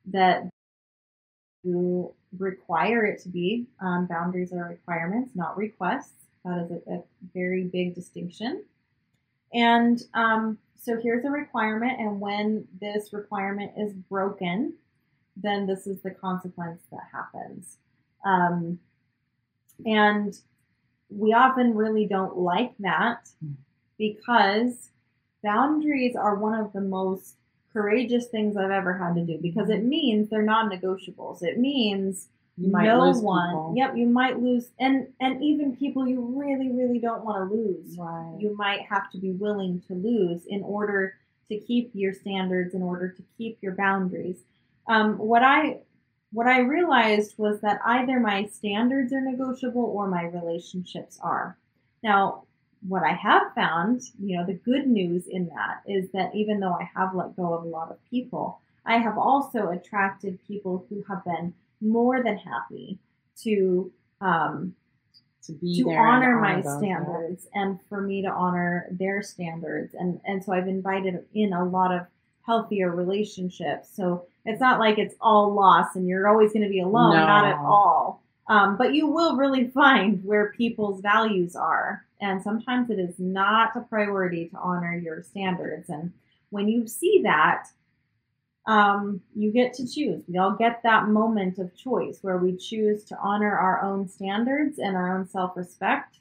[0.07, 0.49] that
[1.65, 3.67] you require it to be.
[3.81, 6.13] Um, boundaries are requirements, not requests.
[6.45, 7.03] That is a, a
[7.35, 8.65] very big distinction.
[9.53, 14.75] And um, so here's a requirement, and when this requirement is broken,
[15.37, 17.77] then this is the consequence that happens.
[18.25, 18.79] Um,
[19.85, 20.39] and
[21.17, 23.29] we often really don't like that
[23.99, 24.91] because
[25.43, 27.37] boundaries are one of the most
[27.73, 31.43] courageous things I've ever had to do because it means they're non-negotiables.
[31.43, 33.49] It means You might no lose one.
[33.51, 33.75] people.
[33.77, 37.97] Yep, you might lose, and and even people you really, really don't want to lose
[37.99, 38.37] Right.
[38.39, 41.15] you might have to be willing to lose in order
[41.49, 44.39] to keep your standards, in order to keep your boundaries.
[44.89, 45.79] Um, what I
[46.33, 51.57] what I realized was that either my standards are negotiable or my relationships are.
[52.03, 52.45] Now,
[52.89, 56.73] what I have found, you know, the good news in that is that even though
[56.73, 61.05] I have let go of a lot of people, I have also attracted people who
[61.09, 62.99] have been more than happy
[63.43, 64.75] to um,
[65.45, 66.79] to be to there and honor my those, yeah.
[66.79, 71.65] standards and for me to honor their standards and and so i've invited in a
[71.65, 72.07] lot of
[72.47, 76.81] healthier relationships so it's not like it's all lost and you're always going to be
[76.81, 78.23] alone not at all.
[78.49, 82.05] Um, but you will really find where people's values are.
[82.21, 85.89] And sometimes it is not a priority to honor your standards.
[85.89, 86.13] And
[86.51, 87.69] when you see that
[88.67, 90.23] um, you get to choose.
[90.29, 94.79] We all get that moment of choice where we choose to honor our own standards
[94.79, 96.19] and our own self respect,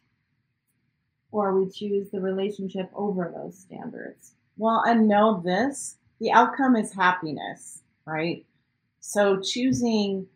[1.31, 4.33] or we choose the relationship over those standards.
[4.57, 8.45] Well, and know this the outcome is happiness, right?
[8.99, 10.27] So choosing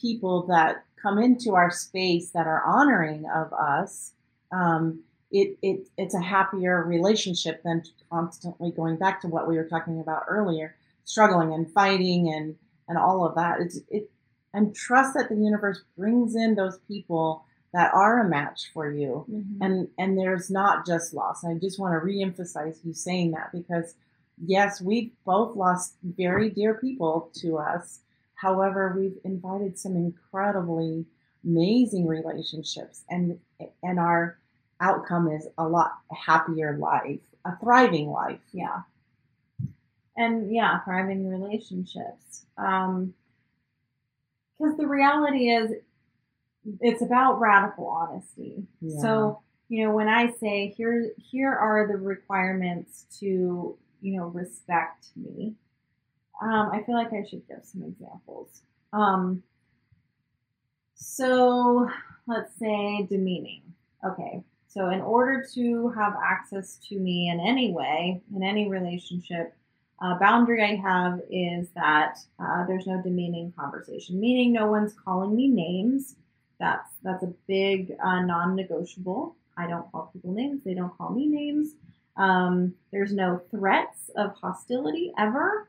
[0.00, 4.12] people that come into our space that are honoring of us,
[4.52, 9.68] um, it, it it's a happier relationship than constantly going back to what we were
[9.68, 12.56] talking about earlier, struggling and fighting and
[12.88, 13.60] and all of that.
[13.60, 14.10] It's it
[14.52, 19.26] and trust that the universe brings in those people that are a match for you
[19.60, 23.94] and and there's not just loss i just want to reemphasize you saying that because
[24.42, 28.00] yes we've both lost very dear people to us
[28.34, 31.04] however we've invited some incredibly
[31.44, 33.38] amazing relationships and
[33.82, 34.38] and our
[34.80, 38.82] outcome is a lot happier life a thriving life Yeah.
[40.16, 42.46] And yeah, thriving relationships.
[42.56, 43.14] Um,
[44.58, 45.72] because the reality is,
[46.80, 48.62] it's about radical honesty.
[48.80, 49.00] Yeah.
[49.02, 55.06] So, you know, when I say here, here are the requirements to, you know, respect
[55.16, 55.54] me,
[56.42, 58.60] um, I feel like I should give some examples.
[58.92, 59.42] Um,
[60.94, 61.88] so
[62.26, 63.62] let's say demeaning.
[64.04, 64.42] Okay.
[64.68, 69.56] So in order to have access to me in any way, in any relationship,
[70.02, 75.34] uh, boundary I have is that uh, there's no demeaning conversation, meaning no one's calling
[75.34, 76.16] me names.
[76.60, 79.36] That's that's a big uh, non-negotiable.
[79.56, 81.74] I don't call people names; they don't call me names.
[82.16, 85.68] Um, there's no threats of hostility ever.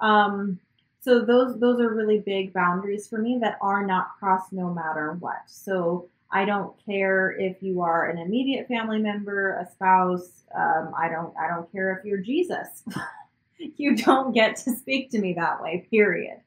[0.00, 0.60] Um,
[1.00, 5.16] so those those are really big boundaries for me that are not crossed no matter
[5.20, 5.42] what.
[5.46, 10.44] So I don't care if you are an immediate family member, a spouse.
[10.56, 12.84] Um, I don't I don't care if you're Jesus.
[13.76, 16.40] you don't get to speak to me that way, period.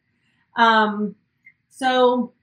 [0.55, 1.15] Um,
[1.69, 2.33] so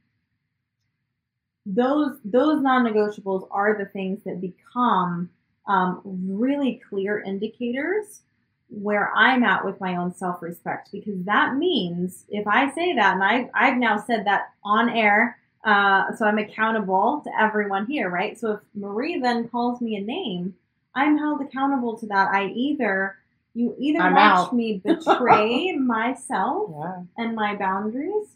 [1.66, 5.30] those those non-negotiables are the things that become
[5.66, 8.20] um, really clear indicators
[8.68, 13.22] where I'm at with my own self-respect because that means if I say that and
[13.22, 18.38] I I've now said that on air uh, so I'm accountable to everyone here right
[18.38, 20.54] so if Marie then calls me a name
[20.94, 23.16] I'm held accountable to that I either
[23.54, 24.54] you either I'm watch out.
[24.54, 27.02] me betray myself Yeah.
[27.16, 28.26] and my boundaries,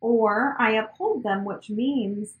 [0.00, 2.34] or I uphold them, which means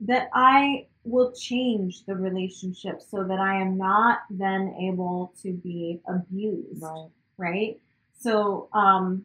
[0.00, 6.00] that I will change the relationship so that I am not then able to be
[6.08, 7.08] abused, Right.
[7.38, 7.80] right?
[8.18, 9.24] So, um,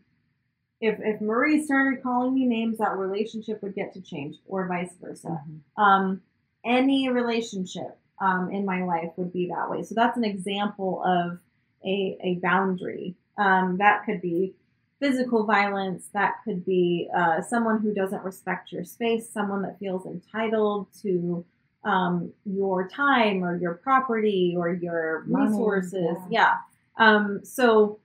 [0.80, 4.96] if if Marie started calling me names, that relationship would get to change, or vice
[4.98, 5.42] versa.
[5.48, 5.60] Mhm.
[5.82, 6.22] Um,
[6.64, 9.82] any relationship um, in my life would be that way.
[9.84, 11.40] So that's an example of
[11.84, 13.16] a, a boundary.
[13.38, 14.54] Um, that could be
[15.00, 20.06] physical violence, that could be uh, someone who doesn't respect your space, someone that feels
[20.06, 21.44] entitled to
[21.84, 26.18] um, your time or your property or your Money, resources.
[26.30, 26.58] yeah.
[27.00, 27.06] Yeah.
[27.16, 28.00] Um, so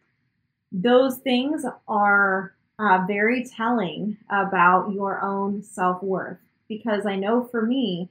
[0.72, 7.62] those things are uh, very telling about your own self worth because I know for
[7.64, 8.08] me,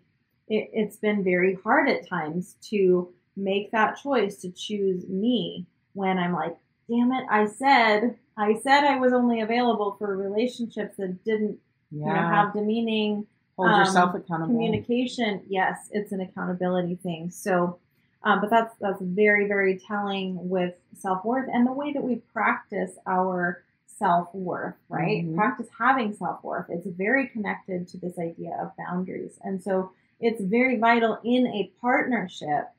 [0.47, 6.17] it, it's been very hard at times to make that choice to choose me when
[6.17, 6.55] I'm like,
[6.89, 11.57] damn it, I said, I said I was only available for relationships that didn't,
[11.91, 12.05] Yeah.
[12.07, 14.53] you know, have demeaning Hold um, yourself accountable.
[14.53, 15.41] communication.
[15.47, 17.31] Yes, it's an accountability thing.
[17.31, 17.79] So,
[18.23, 22.15] um, but that's that's very very telling with self worth and the way that we
[22.33, 24.75] practice our self worth.
[24.89, 25.35] Right, Mhm.
[25.35, 26.69] practice having self worth.
[26.69, 31.71] It's very connected to this idea of boundaries, and so it's very vital in a
[31.81, 32.69] partnership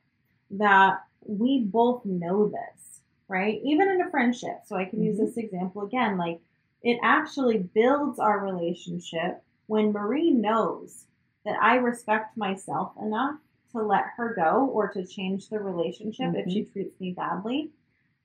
[0.51, 3.01] that we both know this.
[3.29, 4.61] Right, even in a friendship.
[4.65, 5.25] So I can use Mhm.
[5.25, 6.17] this example again.
[6.17, 6.39] Like
[6.83, 11.05] it actually builds our relationship when Marie knows
[11.45, 13.35] that I respect myself enough
[13.71, 17.69] to let her go or to change the relationship if she treats me badly,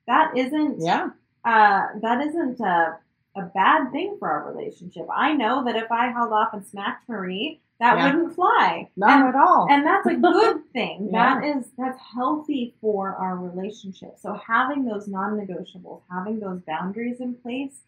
[0.07, 1.09] that isn't Yeah.
[1.45, 2.97] uh, that isn't a,
[3.35, 5.07] a bad thing for our relationship.
[5.13, 8.13] I know that if I held off and smacked Marie, that Yeah.
[8.13, 8.89] wouldn't fly.
[8.95, 9.67] Not And- at all.
[9.69, 11.39] and that's a good thing Yeah.
[11.39, 17.33] that is that's healthy for our relationship so having those non-negotiables having those boundaries in
[17.35, 17.81] place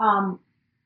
[0.00, 0.40] um,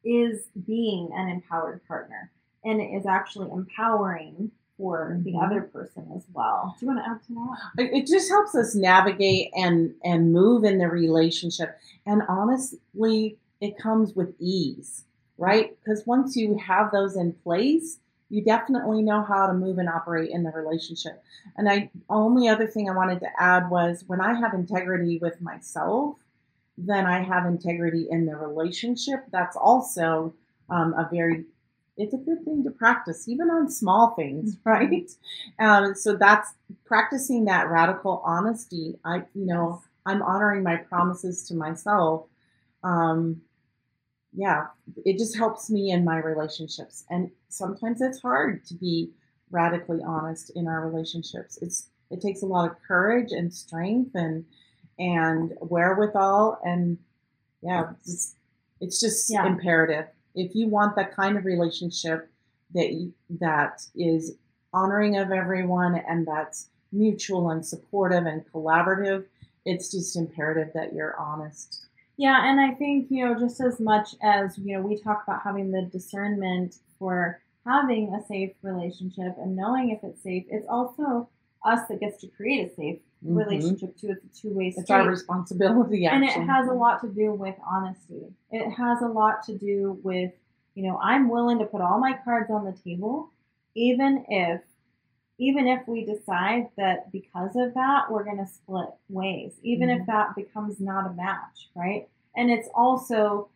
[0.05, 2.31] is being an empowered partner
[2.65, 5.43] and it is actually empowering for the Mhm.
[5.45, 6.75] other person as well.
[6.79, 7.83] Do you want to add to that?
[7.85, 11.79] It it just helps us navigate and and move in the relationship.
[12.07, 15.05] And honestly it comes with ease
[15.39, 15.75] right?
[15.83, 17.99] Because once you have those in place
[18.33, 21.21] you definitely know how to move and operate in the relationship.
[21.57, 25.41] And i only other thing i wanted to add was when i have integrity with
[25.41, 26.17] myself
[26.87, 29.25] then i have integrity in the relationship.
[29.33, 30.35] That's also
[30.69, 31.45] um, a very
[31.97, 35.11] it's a good thing to practice even on small things right?
[35.59, 36.53] Um, so that's
[36.87, 38.99] practicing that radical honesty.
[39.05, 42.27] I you know i'm honoring my promises to myself.
[42.83, 43.43] Um,
[44.33, 44.67] yeah
[45.05, 47.05] it just helps me in my relationships.
[47.11, 49.11] And sometimes it's hard to be
[49.51, 51.59] radically honest in our relationships.
[51.63, 54.45] It's it takes a lot of courage and strength and
[55.01, 56.99] and wherewithal and
[57.63, 58.37] yeah it's,
[58.81, 59.47] it's just Yeah.
[59.47, 62.31] imperative if you want that kind of relationship
[62.75, 64.37] that you, that is
[64.73, 69.25] honoring of everyone and that's mutual and supportive and collaborative
[69.65, 71.87] it's just imperative that you're honest
[72.17, 75.41] Yeah, and I think, you know, just as much as, you know, we talk about
[75.43, 81.29] having the discernment for having a safe relationship and knowing if it's safe, it's also
[81.65, 83.37] us that gets to create a safe Mhm.
[83.37, 84.11] relationship too.
[84.11, 84.83] It's a two way street.
[84.83, 88.33] it's our responsibility and it has a lot to do with honesty.
[88.51, 90.33] It has a lot to do with,
[90.75, 93.31] you know, I'm willing to put all my cards on the table,
[93.75, 94.63] even if
[95.39, 100.03] even if we decide that because of that we're going to split ways, even if
[100.03, 100.07] Mhm.
[100.07, 102.09] that becomes not a match, right?
[102.37, 103.49] And it's also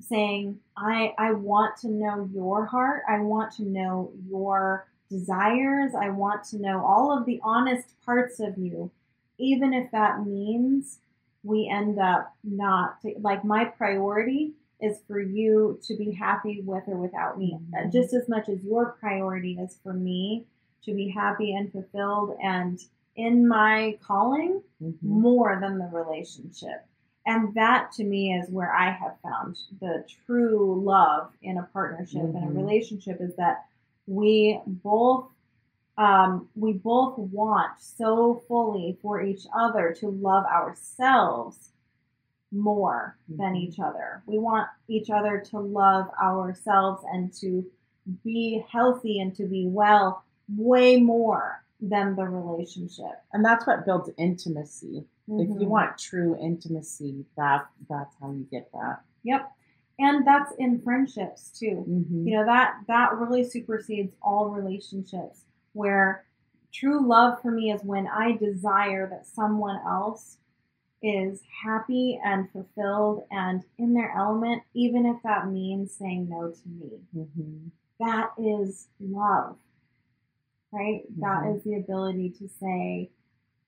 [0.00, 3.02] saying I I want to know your heart.
[3.08, 5.94] I want to know your desires.
[5.94, 8.90] I want to know all of the honest parts of you,
[9.38, 10.98] even if that means
[11.42, 16.96] we end up not like my priority is for you to be happy with or
[16.96, 17.92] without me Mhm.
[17.92, 20.44] just as much as your priority is for me
[20.82, 22.80] to be happy and fulfilled and
[23.14, 25.02] in my calling Mhm.
[25.02, 26.84] more than the relationship.
[27.24, 32.22] And that to me is where I have found the true love in a partnership
[32.22, 32.56] and a Mhm.
[32.56, 33.64] relationship is that
[34.06, 35.26] we both
[35.98, 41.72] um, we both want so fully for each other to love ourselves
[42.52, 43.56] more than Mhm.
[43.62, 44.22] each other.
[44.26, 47.64] We want each other to love ourselves and to
[48.22, 50.22] be healthy and to be well
[50.54, 53.22] way more than the relationship.
[53.32, 55.06] And that's what builds intimacy.
[55.28, 55.68] If you Mhm.
[55.68, 59.00] want true intimacy, that that's how you get that.
[59.24, 59.50] Yep.
[59.98, 61.84] And that's in friendships too.
[61.88, 62.28] Mm-hmm.
[62.28, 65.40] You know, that that really supersedes all relationships
[65.72, 66.24] where
[66.72, 70.36] true love for me is when I desire that someone else
[71.02, 76.68] is happy and fulfilled and in their element, even if that means saying no to
[76.68, 76.90] me.
[77.16, 77.68] Mm-hmm.
[78.00, 79.56] That is love.
[80.72, 81.04] Right?
[81.20, 81.56] That Mhm.
[81.56, 83.10] is the ability to say,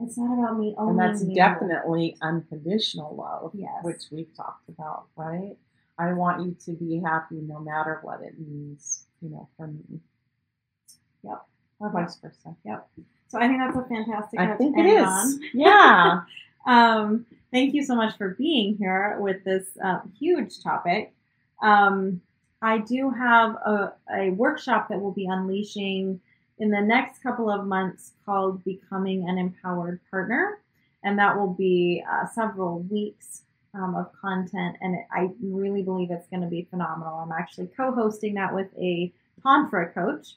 [0.01, 3.83] it's not about me owning And that's definitely unconditional love, Yes.
[3.85, 5.57] which we've talked about, right?
[5.99, 10.01] I want you to be happy no matter what it means, you know, for me.
[11.25, 11.43] Yep.
[11.81, 12.55] Or vice versa.
[12.65, 12.89] Yep.
[13.29, 15.07] So I think that's a fantastic I think it is.
[15.07, 15.41] on.
[15.55, 16.21] Yeah.
[16.67, 21.15] Um, thank you so much for being here with this uh, huge topic.
[21.63, 22.21] Um,
[22.61, 26.21] I do have a, a workshop that will be unleashing
[26.59, 30.59] in the next couple of months called Becoming an Empowered Partner.
[31.03, 33.43] And that will be uh, several weeks
[33.75, 34.77] um, of content.
[34.81, 37.19] And it, I really believe it's going to be phenomenal.
[37.19, 39.13] I'm actually co hosting that with a
[39.43, 40.35] Tantra coach.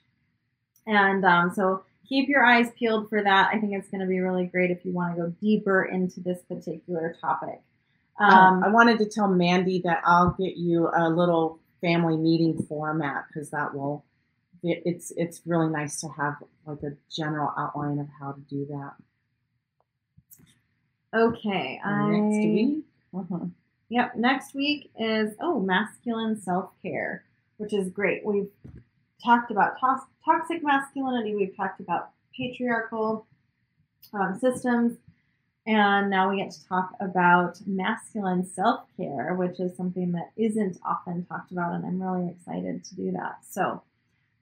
[0.85, 3.51] And um, so keep your eyes peeled for that.
[3.53, 6.19] I think it's going to be really great if you want to go deeper into
[6.19, 7.61] this particular topic.
[8.19, 13.25] Um, I wanted to tell Mandy that I'll get you a little family meeting format
[13.27, 14.05] because that will.
[14.63, 16.35] It, it's it's really nice to have
[16.67, 18.93] like a general outline of how to do that
[21.13, 21.79] okay.
[21.83, 22.85] I, next week.
[23.13, 23.45] Uh-huh.
[23.89, 24.15] Yep.
[24.15, 27.25] Next week is oh masculine self care,
[27.57, 28.25] which is great.
[28.25, 28.49] We've
[29.23, 31.35] talked about toxic masculinity.
[31.35, 33.25] We've talked about patriarchal
[34.13, 34.97] um, systems,
[35.67, 40.79] and now we get to talk about masculine self care, which is something that isn't
[40.85, 43.39] often talked about, and I'm really excited to do that.
[43.49, 43.81] So,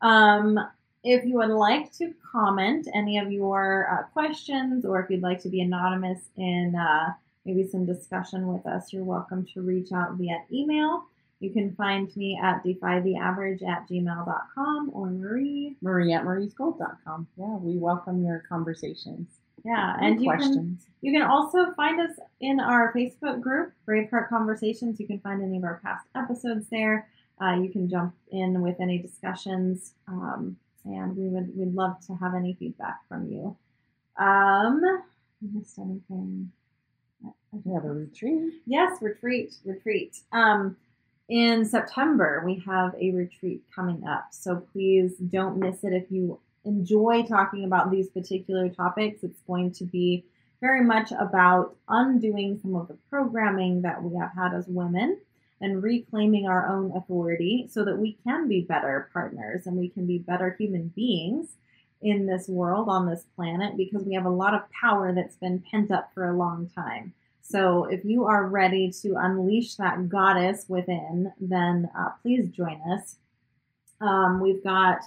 [0.02, 0.60] um,
[1.04, 5.42] if you would like to comment any of your uh, questions, or if you'd like
[5.42, 7.14] to be anonymous in uh,
[7.46, 11.06] maybe some discussion with us, you're welcome to reach out via email.
[11.40, 15.78] You can find me at defytheaverage at gmail.com or Marie.
[15.82, 17.28] Marie at mariesgold.com.
[17.38, 19.28] Yeah, we welcome your conversations.
[19.64, 20.86] Yeah, and you can, questions.
[21.02, 25.00] you can also find us in our Facebook group, Braveheart Conversations.
[25.00, 27.10] You can find any of our past episodes there.
[27.42, 32.16] Uh, you can jump in with any discussions, um, and we would we'd love to
[32.16, 33.56] have any feedback from you.
[34.18, 34.82] Um,
[35.42, 36.52] missed anything?
[37.52, 38.54] We have a retreat.
[38.66, 40.18] Yes, retreat, retreat.
[40.32, 40.78] Um,
[41.30, 44.28] in September, we have a retreat coming up.
[44.32, 49.24] So please don't miss it if you enjoy talking about these particular topics.
[49.24, 50.26] It's going to be
[50.62, 55.18] very much about undoing some of the programming that we have had as women
[55.62, 60.06] and reclaiming our own authority so that we can be better partners and we can
[60.06, 61.50] be better human beings
[62.02, 65.64] in this world, on this planet, because we have a lot of power that's been
[65.70, 67.14] pent up for a long time.
[67.42, 73.16] So if you are ready to unleash that goddess within, then uh, please join us.
[74.00, 75.00] Um, we've got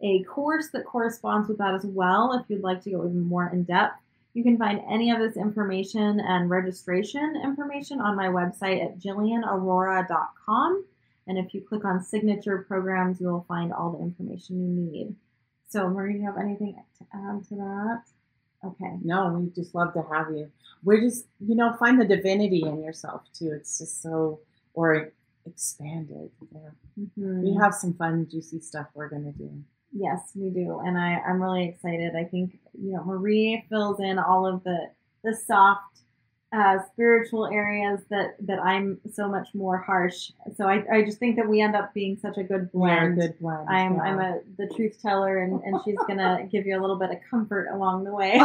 [0.00, 2.32] a course that corresponds with that as well.
[2.32, 4.00] If you'd like to go even more in depth,
[4.32, 10.84] you can find any of this information and registration information on my website at jillianaurora.com.
[11.26, 15.16] And if you click on signature programs, you'll find all the information you need.
[15.70, 18.02] So, Marie, do you have anything to add to that?
[18.64, 18.98] Okay.
[19.02, 20.50] No, we just love to have you.
[20.84, 23.52] We're just, you know, find the divinity in yourself too.
[23.54, 24.40] It's just so,
[24.74, 25.12] or
[25.46, 26.30] expanded.
[26.52, 26.70] Yeah.
[26.98, 27.42] Mhm.
[27.42, 29.50] We have some fun, juicy stuff we're going to do.
[29.92, 32.14] Yes, we do, and I, I'm really excited.
[32.14, 34.90] I think you know Marie fills in all of the
[35.24, 36.02] the soft
[36.52, 40.32] uh, spiritual areas that that I'm so much more harsh.
[40.56, 43.14] So I, I just think that we end up being such a good We're a
[43.14, 43.68] good blend.
[43.68, 44.02] I'm yeah.
[44.02, 47.18] I'm a the truth teller, and, and she's gonna give you a little bit of
[47.30, 48.32] comfort along the way.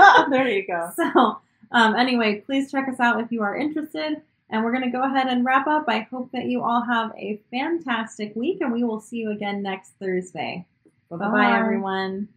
[0.30, 0.90] there you go.
[0.96, 1.40] So
[1.72, 4.22] um, anyway, please check us out if you are interested.
[4.52, 5.84] And we're going to go ahead and wrap up.
[5.86, 9.62] I hope that you all have a fantastic week, and we will see you again
[9.62, 10.66] next Thursday.
[11.08, 12.28] Bye bye, everyone.